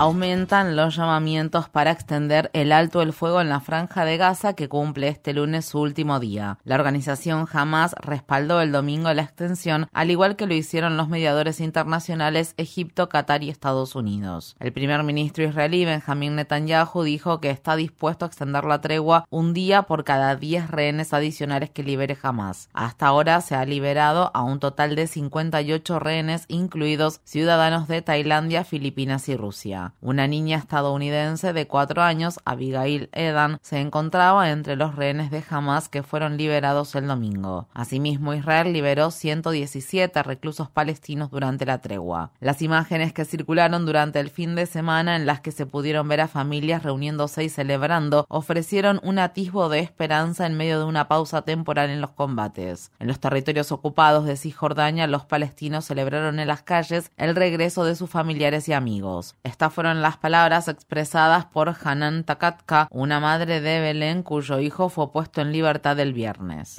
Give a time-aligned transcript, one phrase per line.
[0.00, 4.66] Aumentan los llamamientos para extender el alto el fuego en la franja de Gaza que
[4.66, 6.56] cumple este lunes su último día.
[6.64, 11.60] La organización Hamas respaldó el domingo la extensión, al igual que lo hicieron los mediadores
[11.60, 14.56] internacionales Egipto, Qatar y Estados Unidos.
[14.58, 19.52] El primer ministro israelí Benjamin Netanyahu dijo que está dispuesto a extender la tregua un
[19.52, 22.70] día por cada 10 rehenes adicionales que libere Hamas.
[22.72, 28.64] Hasta ahora se ha liberado a un total de 58 rehenes, incluidos ciudadanos de Tailandia,
[28.64, 29.89] Filipinas y Rusia.
[30.00, 35.88] Una niña estadounidense de cuatro años, Abigail Edan, se encontraba entre los rehenes de Hamas
[35.88, 37.68] que fueron liberados el domingo.
[37.74, 42.32] Asimismo, Israel liberó 117 reclusos palestinos durante la tregua.
[42.40, 46.20] Las imágenes que circularon durante el fin de semana en las que se pudieron ver
[46.20, 51.42] a familias reuniéndose y celebrando ofrecieron un atisbo de esperanza en medio de una pausa
[51.42, 52.92] temporal en los combates.
[52.98, 57.96] En los territorios ocupados de Cisjordania, los palestinos celebraron en las calles el regreso de
[57.96, 59.36] sus familiares y amigos.
[59.42, 65.10] Esta fueron las palabras expresadas por Hanan Takatka, una madre de Belén cuyo hijo fue
[65.10, 66.76] puesto en libertad el viernes.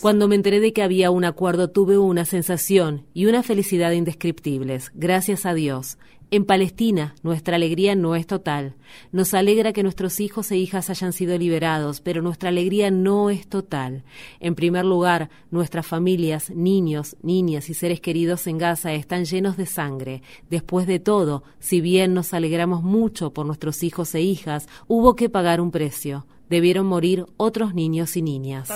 [0.00, 4.92] Cuando me enteré de que había un acuerdo tuve una sensación y una felicidad indescriptibles,
[4.94, 5.98] gracias a Dios.
[6.32, 8.76] En Palestina, nuestra alegría no es total.
[9.10, 13.48] Nos alegra que nuestros hijos e hijas hayan sido liberados, pero nuestra alegría no es
[13.48, 14.04] total.
[14.38, 19.66] En primer lugar, nuestras familias, niños, niñas y seres queridos en Gaza están llenos de
[19.66, 20.22] sangre.
[20.48, 25.28] Después de todo, si bien nos alegramos mucho por nuestros hijos e hijas, hubo que
[25.28, 28.68] pagar un precio debieron morir otros niños y niñas.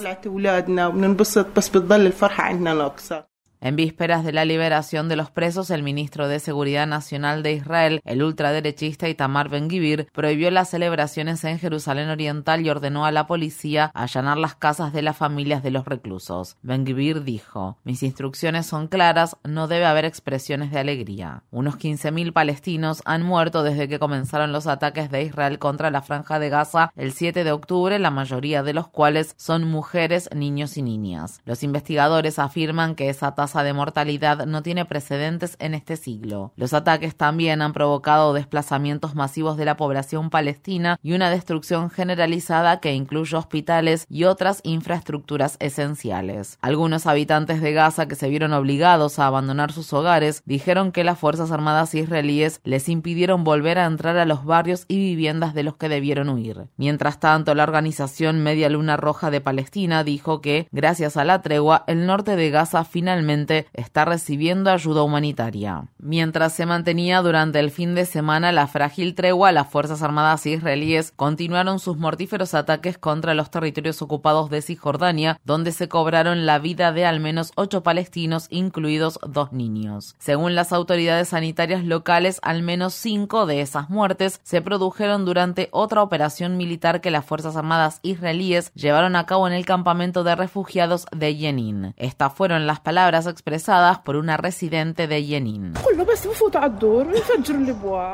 [3.65, 8.03] En vísperas de la liberación de los presos, el ministro de Seguridad Nacional de Israel,
[8.05, 13.91] el ultraderechista Itamar Ben-Gvir, prohibió las celebraciones en Jerusalén Oriental y ordenó a la policía
[13.95, 16.59] allanar las casas de las familias de los reclusos.
[16.61, 21.45] Ben-Gvir dijo: Mis instrucciones son claras, no debe haber expresiones de alegría.
[21.51, 26.39] Unos 15.000 palestinos han muerto desde que comenzaron los ataques de Israel contra la franja
[26.39, 30.83] de Gaza el 7 de octubre, la mayoría de los cuales son mujeres, niños y
[30.83, 31.41] niñas.
[31.47, 36.53] Los investigadores afirman que esa tasa de mortalidad no tiene precedentes en este siglo.
[36.57, 42.81] Los ataques también han provocado desplazamientos masivos de la población palestina y una destrucción generalizada
[42.81, 46.59] que incluye hospitales y otras infraestructuras esenciales.
[46.63, 51.19] Algunos habitantes de Gaza que se vieron obligados a abandonar sus hogares dijeron que las
[51.19, 55.77] Fuerzas Armadas israelíes les impidieron volver a entrar a los barrios y viviendas de los
[55.77, 56.69] que debieron huir.
[56.77, 61.85] Mientras tanto, la organización Media Luna Roja de Palestina dijo que, gracias a la tregua,
[61.87, 65.87] el norte de Gaza finalmente está recibiendo ayuda humanitaria.
[65.99, 71.13] Mientras se mantenía durante el fin de semana la frágil tregua, las Fuerzas Armadas israelíes
[71.15, 76.93] continuaron sus mortíferos ataques contra los territorios ocupados de Cisjordania, donde se cobraron la vida
[76.93, 80.15] de al menos ocho palestinos, incluidos dos niños.
[80.19, 86.03] Según las autoridades sanitarias locales, al menos cinco de esas muertes se produjeron durante otra
[86.03, 91.07] operación militar que las Fuerzas Armadas israelíes llevaron a cabo en el campamento de refugiados
[91.15, 91.95] de Jenin.
[91.97, 95.75] Estas fueron las palabras expresadas por una residente de Yenin.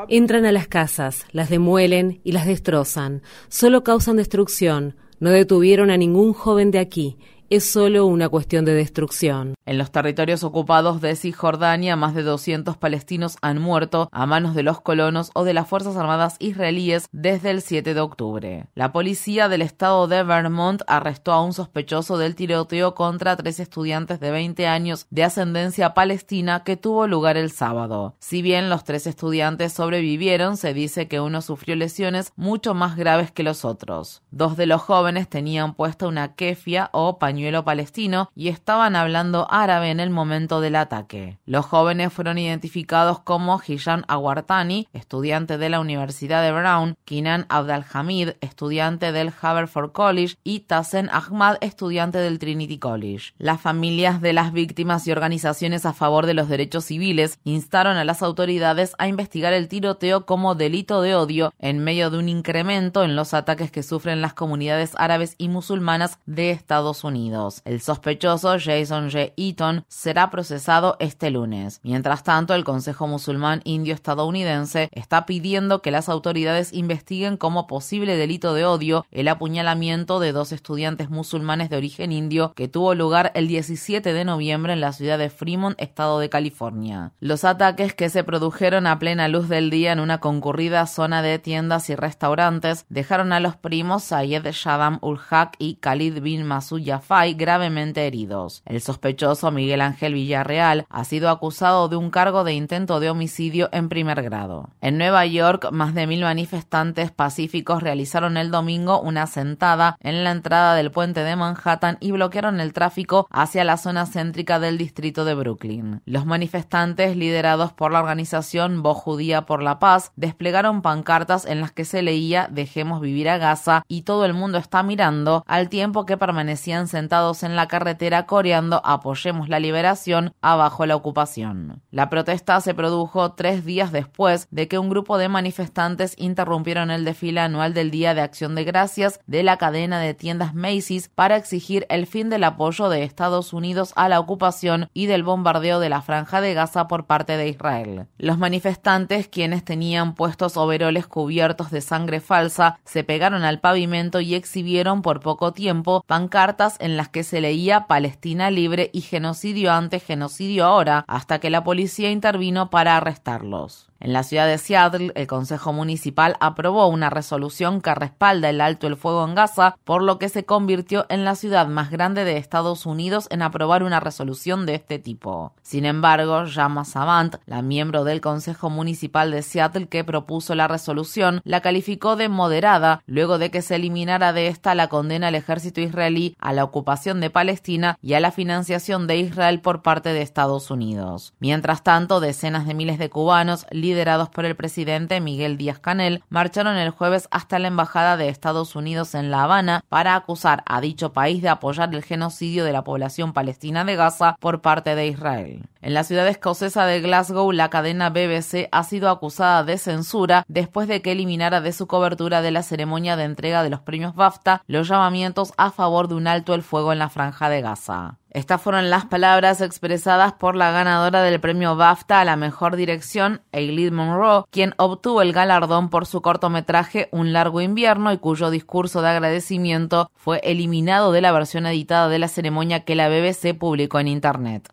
[0.07, 3.21] Entran a las casas, las demuelen y las destrozan.
[3.49, 4.95] Solo causan destrucción.
[5.19, 7.17] No detuvieron a ningún joven de aquí
[7.51, 9.55] es solo una cuestión de destrucción.
[9.65, 14.63] En los territorios ocupados de Cisjordania, más de 200 palestinos han muerto a manos de
[14.63, 18.67] los colonos o de las Fuerzas Armadas israelíes desde el 7 de octubre.
[18.73, 24.21] La policía del estado de Vermont arrestó a un sospechoso del tiroteo contra tres estudiantes
[24.21, 28.15] de 20 años de ascendencia palestina que tuvo lugar el sábado.
[28.19, 33.29] Si bien los tres estudiantes sobrevivieron, se dice que uno sufrió lesiones mucho más graves
[33.29, 34.21] que los otros.
[34.31, 39.91] Dos de los jóvenes tenían puesta una kefia o pañuelo palestino y estaban hablando árabe
[39.91, 41.37] en el momento del ataque.
[41.45, 48.31] Los jóvenes fueron identificados como Hisham Awartani, estudiante de la Universidad de Brown, Kinan Abdalhamid,
[48.41, 53.33] estudiante del Haverford College, y Tassen Ahmad, estudiante del Trinity College.
[53.37, 58.05] Las familias de las víctimas y organizaciones a favor de los derechos civiles instaron a
[58.05, 63.03] las autoridades a investigar el tiroteo como delito de odio en medio de un incremento
[63.03, 67.30] en los ataques que sufren las comunidades árabes y musulmanas de Estados Unidos.
[67.63, 69.31] El sospechoso Jason J.
[69.37, 71.79] Eaton será procesado este lunes.
[71.81, 78.17] Mientras tanto, el Consejo Musulmán Indio Estadounidense está pidiendo que las autoridades investiguen como posible
[78.17, 83.31] delito de odio el apuñalamiento de dos estudiantes musulmanes de origen indio que tuvo lugar
[83.33, 87.13] el 17 de noviembre en la ciudad de Fremont, estado de California.
[87.21, 91.39] Los ataques que se produjeron a plena luz del día en una concurrida zona de
[91.39, 96.81] tiendas y restaurantes dejaron a los primos Sayed Shadam ul Haq y Khalid bin Masud
[97.29, 98.63] Gravemente heridos.
[98.65, 103.69] El sospechoso Miguel Ángel Villarreal ha sido acusado de un cargo de intento de homicidio
[103.71, 104.69] en primer grado.
[104.81, 110.31] En Nueva York, más de mil manifestantes pacíficos realizaron el domingo una sentada en la
[110.31, 115.23] entrada del puente de Manhattan y bloquearon el tráfico hacia la zona céntrica del distrito
[115.23, 116.01] de Brooklyn.
[116.05, 121.71] Los manifestantes, liderados por la organización Voz Judía por la Paz, desplegaron pancartas en las
[121.71, 126.05] que se leía Dejemos vivir a Gaza y todo el mundo está mirando, al tiempo
[126.05, 131.81] que permanecían sentados en la carretera coreando Apoyemos la liberación abajo la ocupación.
[131.89, 137.03] La protesta se produjo tres días después de que un grupo de manifestantes interrumpieron el
[137.03, 141.37] desfile anual del Día de Acción de Gracias de la cadena de tiendas Macy's para
[141.37, 145.89] exigir el fin del apoyo de Estados Unidos a la ocupación y del bombardeo de
[145.89, 148.07] la franja de Gaza por parte de Israel.
[148.17, 154.35] Los manifestantes, quienes tenían puestos overoles cubiertos de sangre falsa, se pegaron al pavimento y
[154.35, 160.03] exhibieron por poco tiempo pancartas en las que se leía Palestina libre y genocidio antes,
[160.03, 163.90] genocidio ahora, hasta que la policía intervino para arrestarlos.
[164.01, 168.87] En la ciudad de Seattle, el Consejo Municipal aprobó una resolución que respalda el alto
[168.87, 172.37] el fuego en Gaza, por lo que se convirtió en la ciudad más grande de
[172.37, 175.53] Estados Unidos en aprobar una resolución de este tipo.
[175.61, 181.41] Sin embargo, Jama Savant, la miembro del Consejo Municipal de Seattle que propuso la resolución,
[181.43, 185.79] la calificó de moderada luego de que se eliminara de esta la condena al ejército
[185.79, 190.23] israelí a la ocupación de Palestina y a la financiación de Israel por parte de
[190.23, 191.35] Estados Unidos.
[191.39, 196.77] Mientras tanto, decenas de miles de cubanos liderados por el presidente Miguel Díaz Canel, marcharon
[196.77, 201.11] el jueves hasta la Embajada de Estados Unidos en La Habana para acusar a dicho
[201.11, 205.63] país de apoyar el genocidio de la población palestina de Gaza por parte de Israel.
[205.81, 210.87] En la ciudad escocesa de Glasgow, la cadena BBC ha sido acusada de censura después
[210.87, 214.63] de que eliminara de su cobertura de la ceremonia de entrega de los premios BAFTA
[214.67, 218.20] los llamamientos a favor de un alto el fuego en la franja de Gaza.
[218.33, 223.41] Estas fueron las palabras expresadas por la ganadora del premio BAFTA a la mejor dirección,
[223.51, 229.01] Eileen Monroe, quien obtuvo el galardón por su cortometraje Un largo invierno y cuyo discurso
[229.01, 233.99] de agradecimiento fue eliminado de la versión editada de la ceremonia que la BBC publicó
[233.99, 234.69] en Internet.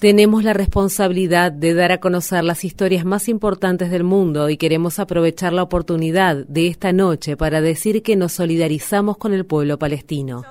[0.00, 4.98] Tenemos la responsabilidad de dar a conocer las historias más importantes del mundo y queremos
[4.98, 10.44] aprovechar la oportunidad de esta noche para decir que nos solidarizamos con el pueblo palestino.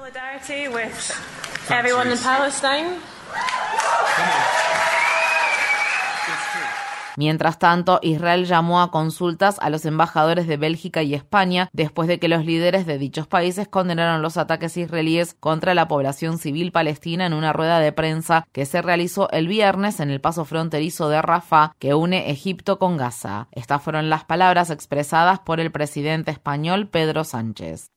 [7.17, 12.19] Mientras tanto, Israel llamó a consultas a los embajadores de Bélgica y España después de
[12.19, 17.25] que los líderes de dichos países condenaron los ataques israelíes contra la población civil palestina
[17.25, 21.21] en una rueda de prensa que se realizó el viernes en el paso fronterizo de
[21.21, 23.47] Rafah que une Egipto con Gaza.
[23.51, 27.91] Estas fueron las palabras expresadas por el presidente español Pedro Sánchez.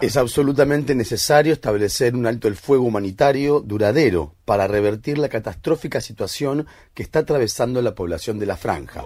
[0.00, 6.66] Es absolutamente necesario establecer un alto el fuego humanitario duradero para revertir la catastrófica situación
[6.94, 9.02] que está atravesando la población de la franja.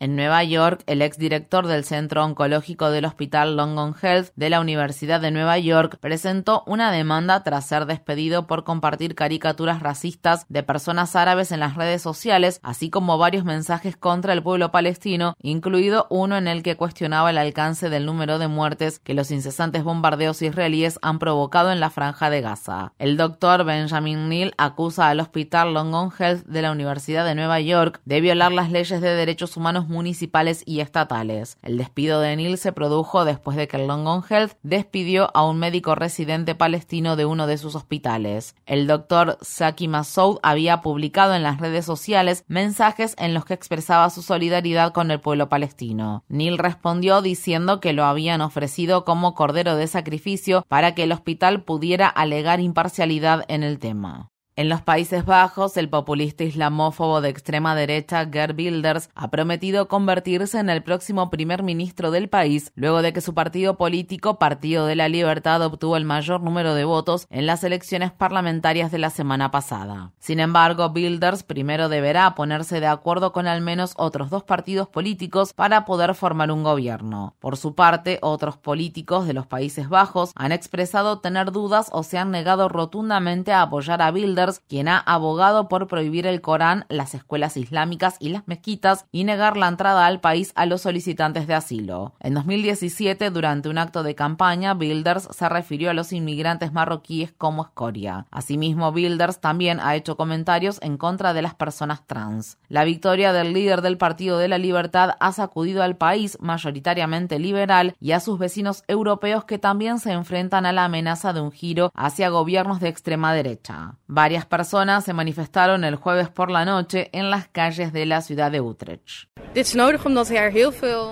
[0.00, 5.20] En Nueva York, el exdirector del Centro Oncológico del Hospital Longon Health de la Universidad
[5.20, 11.16] de Nueva York presentó una demanda tras ser despedido por compartir caricaturas racistas de personas
[11.16, 16.36] árabes en las redes sociales, así como varios mensajes contra el pueblo palestino, incluido uno
[16.36, 21.00] en el que cuestionaba el alcance del número de muertes que los incesantes bombardeos israelíes
[21.02, 22.92] han provocado en la franja de Gaza.
[23.00, 28.00] El doctor Benjamin Neal acusa al Hospital Longon Health de la Universidad de Nueva York
[28.04, 31.58] de violar las leyes de derechos humanos municipales y estatales.
[31.62, 35.94] El despido de Neil se produjo después de que el Health despidió a un médico
[35.94, 38.54] residente palestino de uno de sus hospitales.
[38.66, 44.10] El doctor Saki Masoud había publicado en las redes sociales mensajes en los que expresaba
[44.10, 46.24] su solidaridad con el pueblo palestino.
[46.28, 51.62] Neil respondió diciendo que lo habían ofrecido como cordero de sacrificio para que el hospital
[51.62, 54.30] pudiera alegar imparcialidad en el tema.
[54.58, 60.58] En los Países Bajos, el populista islamófobo de extrema derecha Gerd Wilders ha prometido convertirse
[60.58, 64.96] en el próximo primer ministro del país luego de que su partido político, Partido de
[64.96, 69.52] la Libertad, obtuvo el mayor número de votos en las elecciones parlamentarias de la semana
[69.52, 70.10] pasada.
[70.18, 75.52] Sin embargo, Wilders primero deberá ponerse de acuerdo con al menos otros dos partidos políticos
[75.52, 77.36] para poder formar un gobierno.
[77.38, 82.18] Por su parte, otros políticos de los Países Bajos han expresado tener dudas o se
[82.18, 87.14] han negado rotundamente a apoyar a Wilders quien ha abogado por prohibir el Corán, las
[87.14, 91.54] escuelas islámicas y las mezquitas y negar la entrada al país a los solicitantes de
[91.54, 92.14] asilo.
[92.20, 97.62] En 2017, durante un acto de campaña, Bilders se refirió a los inmigrantes marroquíes como
[97.62, 98.26] escoria.
[98.30, 102.58] Asimismo, Bilders también ha hecho comentarios en contra de las personas trans.
[102.68, 107.94] La victoria del líder del Partido de la Libertad ha sacudido al país, mayoritariamente liberal,
[108.00, 111.90] y a sus vecinos europeos que también se enfrentan a la amenaza de un giro
[111.94, 113.94] hacia gobiernos de extrema derecha.
[114.06, 118.50] Varias personas se manifestaron el jueves por la noche en las calles de la ciudad
[118.50, 119.28] de Utrecht.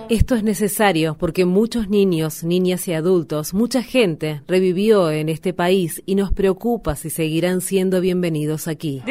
[0.09, 6.01] Esto es necesario porque muchos niños, niñas y adultos, mucha gente revivió en este país
[6.05, 9.03] y nos preocupa si seguirán siendo bienvenidos aquí.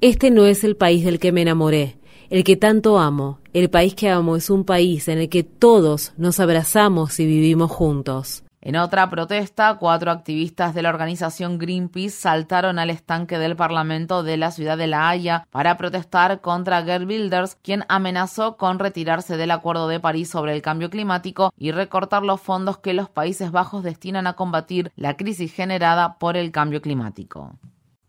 [0.00, 1.98] Este no es el país del que me enamoré,
[2.30, 3.40] el que tanto amo.
[3.52, 7.70] El país que amo es un país en el que todos nos abrazamos y vivimos
[7.70, 8.45] juntos.
[8.66, 14.36] En otra protesta, cuatro activistas de la organización Greenpeace saltaron al estanque del Parlamento de
[14.36, 19.52] la ciudad de La Haya para protestar contra Gerd Wilders, quien amenazó con retirarse del
[19.52, 23.84] Acuerdo de París sobre el cambio climático y recortar los fondos que los Países Bajos
[23.84, 27.52] destinan a combatir la crisis generada por el cambio climático.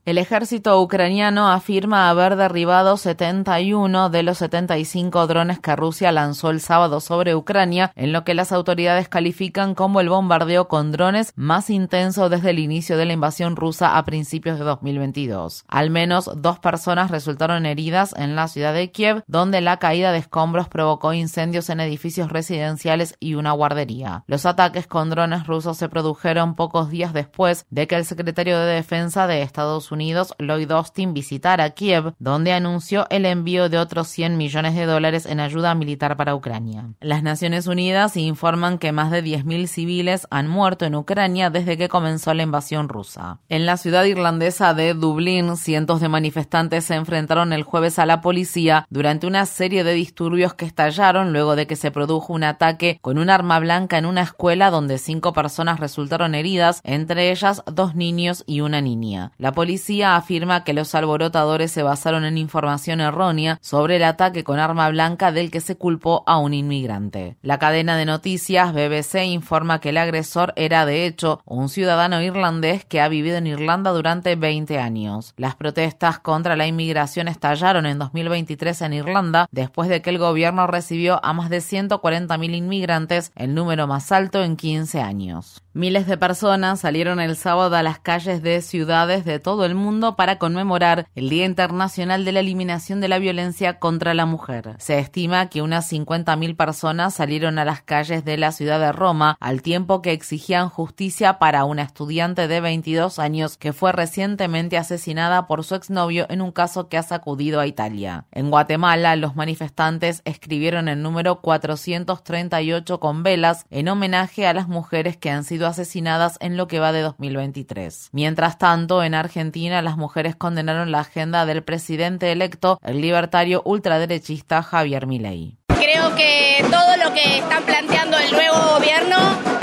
[0.08, 6.62] El ejército ucraniano afirma haber derribado 71 de los 75 drones que Rusia lanzó el
[6.62, 11.70] sábado sobre Ucrania, en lo que las autoridades califican como el bombardeo con drones más
[11.70, 15.66] intenso desde el inicio de la invasión rusa a principios de 2022.
[15.68, 20.20] Al menos dos personas resultaron heridas en la ciudad de Kiev, donde la caída de
[20.20, 24.24] escombros provocó incendios en edificios residenciales y una guardería.
[24.28, 28.76] Los ataques con drones rusos se produjeron pocos días después de que el secretario de
[28.76, 34.10] Defensa de Estados Unidos Unidos, Lloyd Austin, visitara Kiev, donde anunció el envío de otros
[34.10, 36.92] 100 millones de dólares en ayuda militar para Ucrania.
[37.02, 41.90] Las Naciones Unidas informan que más de 10.000 civiles han muerto en Ucrania desde que
[41.90, 43.40] comenzó la invasión rusa.
[43.50, 48.22] En la ciudad irlandesa de Dublín, cientos de manifestantes se enfrentaron el jueves a la
[48.22, 53.00] policía durante una serie de disturbios que estallaron luego de que se produjo un ataque
[53.02, 57.96] con un arma blanca en una escuela donde cinco personas resultaron heridas, entre ellas dos
[57.96, 59.32] niños y una niña.
[59.38, 64.60] La policía afirma que los alborotadores se basaron en información errónea sobre el ataque con
[64.60, 67.38] arma blanca del que se culpó a un inmigrante.
[67.42, 72.86] La cadena de noticias BBC informa que el agresor era de hecho un ciudadano irlandés
[72.86, 75.34] que ha vivido en Irlanda durante 20 años.
[75.38, 80.68] Las protestas contra la inmigración estallaron en 2023 en Irlanda después de que el gobierno
[80.68, 85.64] recibió a más de 140.000 inmigrantes, el número más alto en 15 años.
[85.78, 90.16] Miles de personas salieron el sábado a las calles de ciudades de todo el mundo
[90.16, 94.74] para conmemorar el Día Internacional de la Eliminación de la Violencia contra la Mujer.
[94.80, 99.38] Se estima que unas 50.000 personas salieron a las calles de la ciudad de Roma
[99.40, 105.46] al tiempo que exigían justicia para una estudiante de 22 años que fue recientemente asesinada
[105.46, 108.26] por su exnovio en un caso que ha sacudido a Italia.
[108.32, 115.18] En Guatemala, los manifestantes escribieron el número 438 con velas en homenaje a las mujeres
[115.18, 118.10] que han sido asesinadas en lo que va de 2023.
[118.12, 124.64] Mientras tanto, en Argentina, las mujeres condenaron la agenda del presidente electo, el libertario ultraderechista
[124.64, 125.58] Javier Milei.
[125.68, 129.16] Creo que todo lo que están planteando el nuevo gobierno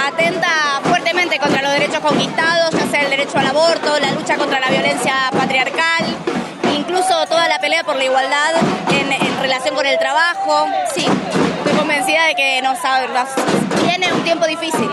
[0.06, 4.61] atenta fuertemente contra los derechos conquistados, ya sea el derecho al aborto, la lucha contra
[4.61, 6.04] la violencia patriarcal,
[6.76, 8.54] incluso toda la pelea por la igualdad
[8.90, 10.66] en, en relación con el trabajo.
[10.94, 14.88] Sí, estoy convencida de que nos, nos viene un tiempo difícil.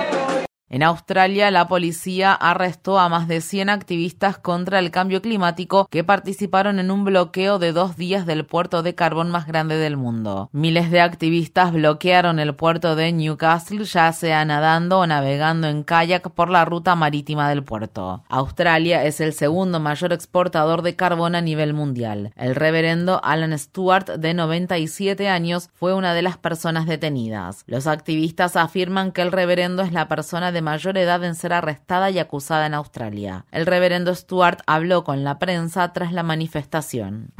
[0.73, 6.05] En Australia, la policía arrestó a más de 100 activistas contra el cambio climático que
[6.05, 10.49] participaron en un bloqueo de dos días del puerto de carbón más grande del mundo.
[10.53, 16.29] Miles de activistas bloquearon el puerto de Newcastle, ya sea nadando o navegando en kayak
[16.29, 18.23] por la ruta marítima del puerto.
[18.29, 22.31] Australia es el segundo mayor exportador de carbón a nivel mundial.
[22.37, 27.65] El reverendo Alan Stewart, de 97 años, fue una de las personas detenidas.
[27.67, 32.09] Los activistas afirman que el reverendo es la persona de mayor edad en ser arrestada
[32.09, 33.45] y acusada en Australia.
[33.51, 37.33] El reverendo Stuart habló con la prensa tras la manifestación.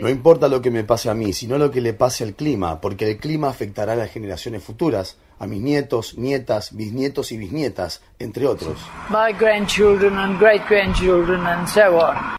[0.00, 2.80] No importa lo que me pase a mí, sino lo que le pase al clima,
[2.80, 8.02] porque el clima afectará a las generaciones futuras a mis nietos, nietas, bisnietos y bisnietas,
[8.18, 8.78] entre otros.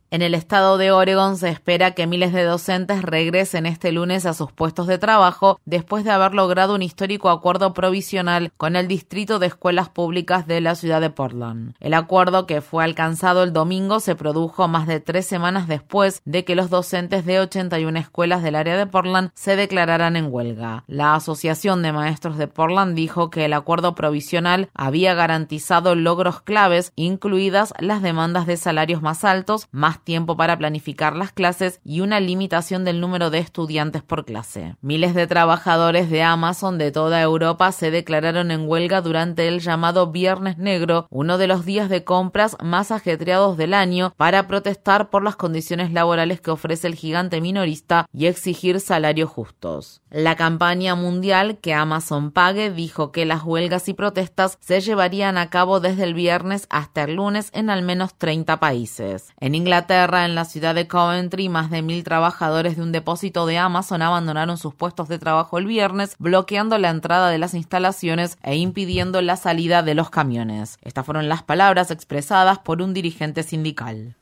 [0.09, 4.33] En el estado de Oregon se espera que miles de docentes regresen este lunes a
[4.33, 9.37] sus puestos de trabajo después de haber logrado un histórico acuerdo provisional con el Distrito
[9.37, 11.73] de Escuelas Públicas de la ciudad de Portland.
[11.81, 16.45] El acuerdo que fue alcanzado el domingo se produjo más de tres semanas después de
[16.45, 20.85] que los docentes de 81 escuelas del área de Portland se declararan en huelga.
[20.87, 26.91] La Asociación de Maestros de Portland dijo que el acuerdo provisional había garantizado logros claves,
[26.95, 32.19] incluidas las demandas de salarios más altos, más tiempo para planificar las clases y una
[32.19, 34.75] limitación del número de estudiantes por clase.
[34.81, 40.11] Miles de trabajadores de Amazon de toda Europa se declararon en huelga durante el llamado
[40.11, 45.23] Viernes Negro, uno de los días de compras más ajetreados del año, para protestar por
[45.23, 50.01] las condiciones laborales que ofrece el gigante minorista y exigir salarios justos.
[50.09, 55.49] La campaña mundial que Amazon pague dijo que las huelgas y protestas se llevarían a
[55.49, 59.33] cabo desde el viernes hasta el lunes en al menos 30 países.
[59.41, 63.57] En Inglaterra, en la ciudad de Coventry, más de mil trabajadores de un depósito de
[63.57, 68.55] Amazon abandonaron sus puestos de trabajo el viernes, bloqueando la entrada de las instalaciones e
[68.55, 70.77] impidiendo la salida de los camiones.
[70.83, 74.16] Estas fueron las palabras expresadas por un dirigente sindical.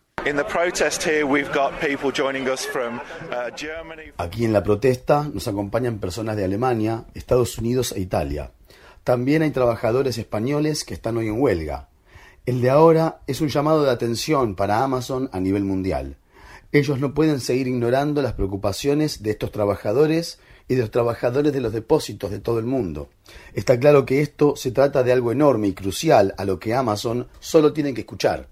[4.17, 8.51] Aquí en la protesta nos acompañan personas de Alemania, Estados Unidos e Italia.
[9.03, 11.89] También hay trabajadores españoles que están hoy en huelga.
[12.48, 16.17] El de ahora es un llamado de atención para Amazon a nivel mundial.
[16.72, 21.62] Ellos no pueden seguir ignorando las preocupaciones de estos trabajadores y de los trabajadores de
[21.62, 23.10] los depósitos de todo el mundo.
[23.53, 27.27] Está claro que esto se trata de algo enorme y crucial a lo que Amazon
[27.39, 28.50] solo tiene que escuchar.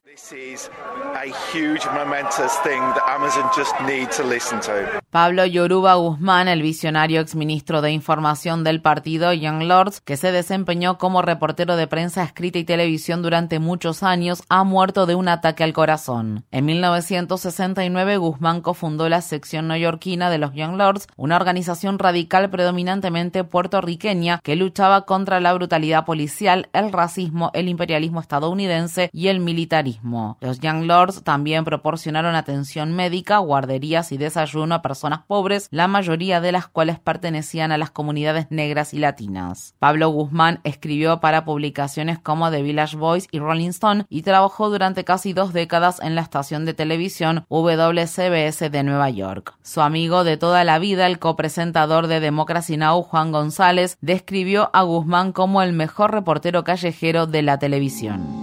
[5.09, 10.97] Pablo Yoruba Guzmán, el visionario exministro de Información del partido Young Lords, que se desempeñó
[10.97, 15.63] como reportero de prensa escrita y televisión durante muchos años, ha muerto de un ataque
[15.63, 16.43] al corazón.
[16.51, 23.45] En 1969, Guzmán cofundó la sección neoyorquina de los Young Lords, una organización radical predominantemente
[23.45, 30.37] puertorriqueña que luchaba contra la brutalidad policial, el racismo, el imperialismo estadounidense y el militarismo.
[30.41, 36.41] Los Young Lords también proporcionaron atención médica, guarderías y desayuno a personas pobres, la mayoría
[36.41, 39.75] de las cuales pertenecían a las comunidades negras y latinas.
[39.79, 45.03] Pablo Guzmán escribió para publicaciones como The Village Voice y Rolling Stone y trabajó durante
[45.03, 49.55] casi dos décadas en la estación de televisión WCBS de Nueva York.
[49.61, 54.83] Su amigo de toda la vida, el copresentador de Democracy Now, Juan González, describió a
[54.83, 58.42] Guzmán como el mejor reportero callejero de la televisión.